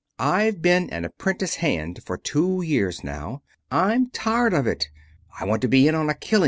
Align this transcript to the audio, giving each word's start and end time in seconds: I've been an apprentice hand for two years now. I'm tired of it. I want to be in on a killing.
I've 0.17 0.63
been 0.63 0.89
an 0.89 1.05
apprentice 1.05 1.57
hand 1.57 1.99
for 2.03 2.17
two 2.17 2.63
years 2.63 3.03
now. 3.03 3.43
I'm 3.69 4.09
tired 4.09 4.51
of 4.55 4.65
it. 4.65 4.89
I 5.39 5.45
want 5.45 5.61
to 5.61 5.67
be 5.67 5.87
in 5.87 5.93
on 5.93 6.09
a 6.09 6.15
killing. 6.15 6.39